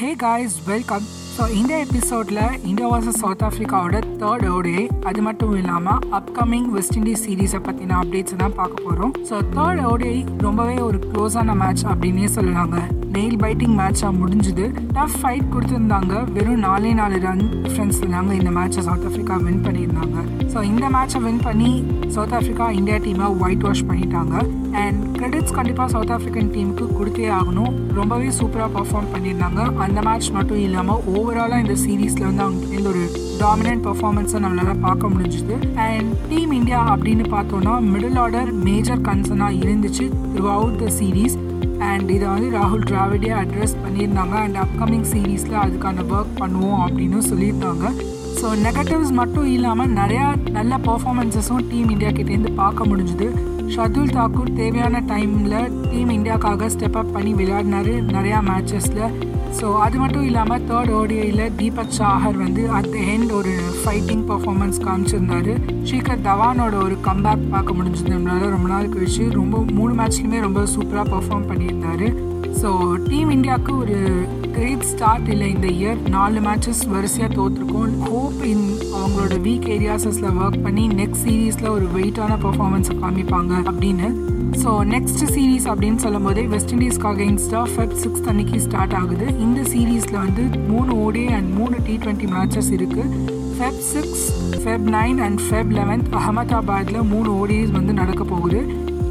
[0.00, 1.04] Hey guys, welcome.
[1.40, 2.40] So இந்த எபிசோடில்
[2.70, 8.40] India versus South ஆஃப்ரிக்காவோட தேர்ட் ஓடிஐ அது மட்டும் இல்லாமல் அப்கமிங் வெஸ்ட் இண்டீஸ் சீரீஸை பற்றின அப்டேட்ஸ்
[8.42, 12.78] தான் பார்க்க போகிறோம் ஸோ தேர்ட் ஓடிஐ ரொம்பவே ஒரு க்ளோஸான மேட்ச் அப்படின்னே சொல்லலாங்க.
[13.14, 14.64] நெயில் பைட்டிங் மேட்சாக முடிஞ்சுது.
[14.96, 16.12] டஃப் ஃபைட் கொடுத்துருந்தாங்க.
[16.36, 20.18] வெறும் நாலே நாலு ரன் டிஃப்ரென்ஸில் தாங்க இந்த மேட்சை சவுத் ஆஃப்ரிக்கா வின் பண்ணியிருந்தாங்க.
[20.52, 21.72] ஸோ இந்த மேட்சை வின் பண்ணி
[22.16, 24.36] சவுத் ஆஃப்ரிக்கா இந்தியா டீமை ஒயிட் வாஷ் பண்ணிட்டாங்க.
[24.82, 27.72] அண்ட் கிரெடிட்ஸ் கண்டிப்பாக சவுத் ஆஃப்ரிக்கன் டீமுக்கு கொடுத்தே ஆகணும்.
[27.98, 29.62] ரொம்பவே சூப்பராக பர்ஃபார்ம் பண்ணியிருந்தாங்க.
[29.86, 33.02] அந்த மேட்ச் மட்டும் இல்லாமல் ஓவராலாக இந்த சீரீஸில் வந்து அவங்க ஒரு
[33.42, 35.56] டாமினன்ட் பர்ஃபார்மன்ஸை நம்மளால் பார்க்க முடிஞ்சுது.
[35.84, 41.36] அண்ட் டீம் இந்தியா அப்படின்னு பார்த்தோன்னா மிடில் ஆர்டர் மேஜர் கன்சர்னாக இருந்துச்சு throughout the series
[41.90, 44.34] and இதை வந்து ராகுல் டிராவிடே அட்ரஸ் பண்ணியிருந்தாங்க.
[44.44, 47.86] அண்ட் அப்கமிங் சீரீஸில் அதுக்கான ஒர்க் பண்ணுவோம் அப்படின்னு சொல்லியிருந்தாங்க.
[48.40, 50.26] ஸோ நெகட்டிவ்ஸ் மட்டும் இல்லாமல் நிறையா
[50.58, 53.28] நல்ல பர்ஃபார்மன்ஸஸும் டீம் இந்தியா கிட்டேருந்து பார்க்க முடிஞ்சுது.
[53.74, 55.60] ஷர்துல் தாக்கூர் தேவையான டைமில்
[55.90, 59.04] டீம் இந்தியாவுக்காக ஸ்டெப் அப் பண்ணி விளையாடினாரு நிறையா மேட்சஸில்
[59.58, 64.78] ஸோ அது மட்டும் இல்லாமல் தேர்ட் ஓடிஐயில் தீபக் சாஹர் வந்து அட் த எண்ட் ஒரு ஃபைட்டிங் பர்ஃபார்மன்ஸ்
[64.86, 65.50] காமிச்சிருந்தார்.
[65.82, 68.48] ஷீகர் தவானோட ஒரு கம்பேக் பார்க்க முடிஞ்சது.
[68.50, 72.06] ரொம்ப நாள் கழிச்சு ரொம்ப மூணு மேட்ச்லையுமே ரொம்ப சூப்பராக பர்ஃபார்ம் பண்ணியிருந்தார்.
[72.58, 72.70] ஸோ
[73.08, 73.98] டீம் இந்தியாவுக்கு ஒரு
[74.54, 78.66] கிரேட் ஸ்டார்ட் இல்லை இந்த இயர் நாலு மேட்சஸ் வரிசையாக தோற்றுருக்கோம் ஹோப் இன்
[78.98, 84.08] அவங்களோட வீக் ஏரியாஸஸில் ஒர்க் பண்ணி நெக்ஸ்ட் சீரீஸில் ஒரு வெயிட்டான பர்ஃபார்மன்ஸை காமிப்பாங்க அப்படின்னு.
[84.62, 89.26] ஸோ நெக்ஸ்ட் சீரீஸ் அப்படின்னு சொல்லும் போதே வெஸ்ட் இண்டீஸ்க்கு இன்ஸ்டா ஃபெப் சிக்ஸ்த் அன்னைக்கு ஸ்டார்ட் ஆகுது.
[89.46, 93.24] இந்த சீரீஸில் வந்து மூணு ஓடே அண்ட் மூணு டி ட்வெண்ட்டி மேட்சஸ் இருக்குது
[93.56, 94.26] Feb six
[94.64, 98.60] Feb nine and Feb eleventh அகமதாபாத்தில் மூணு ஓடிஸ் வந்து நடக்க போகுது.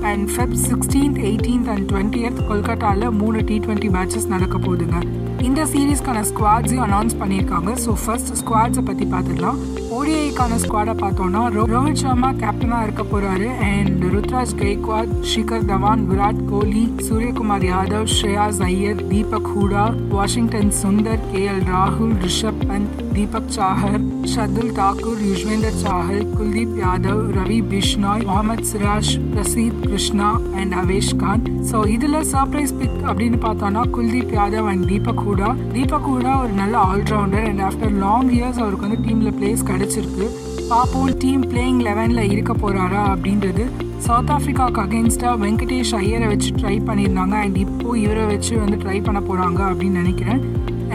[0.09, 4.99] And Feb sixteenth eighteenth and twentieth கொல்கட்டாவில் மூணு டி ட்வெண்ட்டி மேட்சஸ் நடக்க போகுதுங்க.
[5.47, 7.71] இந்த சீரீஸ்க்கான ஸ்குவாட்ஸையும் அனௌன்ஸ் பண்ணியிருக்காங்க.
[7.85, 9.59] ஸோ ஃபர்ஸ்ட் ஸ்குவாட்ஸை பற்றி பார்த்துக்கலாம்
[9.99, 16.83] ஓடிஐக்கான ஸ்குவாடை பார்த்தோன்னா ரோஹித் சர்மா கேப்டனாக இருக்க போகிறாரு and Ruturaj Gaikwad Shikhar Dhawan Virat Kohli
[17.07, 19.83] Suryakumar Yadav Shreyas Iyer Deepak Hooda
[20.15, 27.23] Washington Sundar K L ராகுல் ரிஷப் பந்த் தீபக் சாஹர் ஷர்துல் தாக்கூர் யுஷ்வேந்தர் சாஹல் குல்தீப் யாதவ்
[27.37, 30.29] ரவி பிஷ்னாய் முகமது சிராஜ் பிரசீத் கிருஷ்ணா
[30.59, 31.43] அண்ட் அவேஷ் கான்.
[31.71, 35.49] ஸோ இதில் சர்ப்ரைஸ் பிக் அப்படின்னு பார்த்தோன்னா குல்தீப் யாதவ் அண்ட் தீபக் ஹூடா.
[35.73, 40.25] தீபக் ஹூடா ஒரு நல்ல all rounder and after long years அவருக்கு வந்து டீமில் பிளேஸ் கிடச்சிருக்கு
[40.71, 43.63] பார்ப்போம் டீம் பிளேயிங் லெவனில் இருக்க போகிறாரா அப்படின்றது
[44.05, 47.35] சவுத் ஆஃப்ரிக்காவுக்கு அகேன்ஸ்டாக வெங்கடேஷ் ஐயரை வச்சு ட்ரை பண்ணியிருந்தாங்க.
[47.43, 50.41] அண்ட் இப்போ இவரை வச்சு வந்து ட்ரை பண்ண போகிறாங்க அப்படின்னு நினைக்கிறேன்.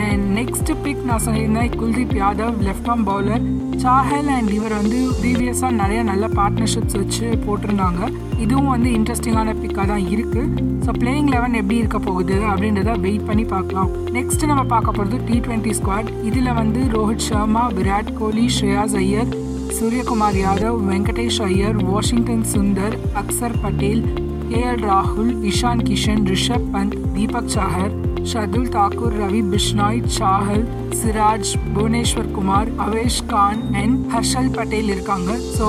[0.02, 3.44] அண்ட் நெக்ஸ்ட் பிக் நான் சொல்லியிருந்தேன் Kuldeep Yadav left arm bowler
[3.82, 8.00] Chahal and இவர் வந்து ப்ரீவியஸாக நிறைய நல்ல பார்ட்னர்ஷிப்ஸ் வச்சு போட்டிருந்தாங்க.
[8.44, 13.44] இதுவும் வந்து இன்ட்ரெஸ்டிங்கான பிக்காக தான் இருக்குது ஸோ பிளேயிங் லெவன் எப்படி இருக்க போகுது அப்படின்றத வெயிட் பண்ணி
[13.54, 13.90] பார்க்கலாம்.
[14.16, 19.30] நெக்ஸ்ட் நம்ம பார்க்க போகிறது டி ட்வெண்ட்டி ஸ்குவாட் இதில் வந்து Rohit Sharma Virat Kohli Shreyas Iyer
[19.76, 24.02] Suryakumar Yadav Venkatesh Iyer Washington Sundar Axar Patel
[24.50, 27.94] K L ராகுல் இஷான் கிஷன் ரிஷப் பந்த் தீபக் சாஹர்
[28.32, 30.64] ஷர்துல் தாக்கூர் ரவி பிஷ்னாய் சாஹல்
[31.00, 35.66] சிராஜ் புவனேஸ்வர் குமார் அவேஷ் கான் அண்ட் ஹர்ஷல் பட்டேல் இருக்காங்க ஸோ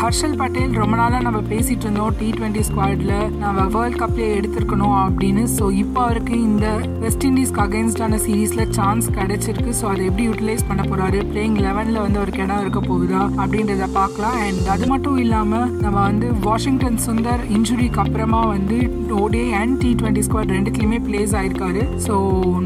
[0.00, 2.12] ஹர்ஷல் பட்டேல் ரொம்ப நாளாக நம்ம பேசிட்டு இருந்தோம்.
[2.20, 5.44] டி ட்வெண்ட்டி ஸ்குவாடில் நம்ம வேர்ல்ட் கப்லேயே எடுத்திருக்கணும் அப்படின்னு.
[5.56, 6.66] ஸோ இப்போ அவருக்கு இந்த
[7.04, 9.72] வெஸ்ட் இண்டீஸ்க்கு அகேன்ஸ்டான சீரீஸில் சான்ஸ் கிடைச்சிருக்கு.
[9.80, 13.22] ஸோ அதை எப்படி யூட்டிலைஸ் பண்ண போகிறாரு பிளேயிங் லெவனில் வந்து அவருக்கு இடம் இருக்க போகுதா?
[13.42, 14.38] அப்படின்றத பார்க்கலாம்.
[14.46, 18.78] அண்ட் அது மட்டும் இல்லாமல் நம்ம வந்து வாஷிங்டன் சுந்தர் இன்ஜுரிக்கு அப்புறமா வந்து
[19.22, 21.82] ODI and T twenty squad ரெண்டுத்துலையுமே place ஆயிருக்காரு.
[22.04, 22.14] ஸோ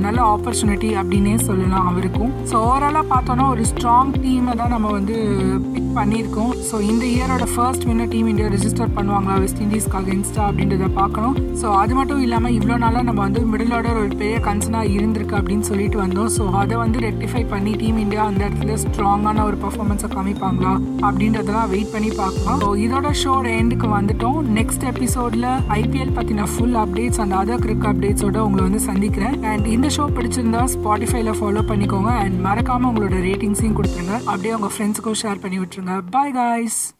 [0.04, 2.32] நல்ல ஆப்பர்ச்சுனிட்டி அப்படின்னே சொல்லலாம் அவருக்கும்.
[2.50, 5.16] ஸோ ஓவராலாக பார்த்தோன்னா ஒரு ஸ்ட்ராங் டீமை தான் நம்ம வந்து
[5.74, 6.52] பிக் பண்ணியிருக்கோம்.
[6.68, 9.36] ஸோ இந்த இயரோட first winner team India register பண்ணுவாங்களா?
[9.44, 11.36] வெஸ்ட் இண்டீஸ்க்கு அகேன்ஸ்டா அப்படின்றத பார்க்கணும்.
[11.60, 15.66] ஸோ அது மட்டும் இல்லாமல் இவ்வளோ நாளாக நம்ம வந்து மிடில் ஆர்டர் ஒரு பெரிய கன்சர்னாக இருந்திருக்கு அப்படின்னு
[15.70, 16.30] சொல்லிட்டு வந்தோம்.
[16.36, 20.74] ஸோ அதை வந்து ரெக்டிஃபை பண்ணி டீம் இந்தியா அந்த இடத்துல ஸ்ட்ராங்கான ஒரு பர்ஃபார்மன்ஸை காமிப்பாங்களா?
[21.06, 22.60] அப்படின்றதெல்லாம் வெயிட் பண்ணி பார்க்கலாம்.
[22.64, 24.38] ஸோ இதோட ஷோட எண்டுக்கு வந்துட்டோம்.
[24.58, 25.48] நெக்ஸ்ட் எபிசோடில்
[25.80, 29.18] ஐபிஎல் பற்றின full updates and other cric அப்டேட்ஸோட உங்களை வந்து சந்திக்கிறேன்.
[29.50, 32.12] அண்ட் இந்த ஷோ பிடிச்சிருந்தா ஸ்பாட்டிஃபைல ஃபாலோ பண்ணிக்கோங்க.
[32.24, 34.16] அண்ட் மறக்காமல் உங்களோட ரேட்டிங்ஸையும் கொடுத்துருங்க.
[34.24, 36.00] அப்படியே உங்கள் ஃப்ரெண்ட்ஸுக்கும் ஷேர் பண்ணி விட்டுருங்க.
[36.10, 36.80] Bye guys